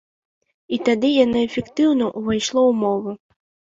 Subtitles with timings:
[0.77, 3.11] І тады яно эфектыўна ўвайшло ў мову.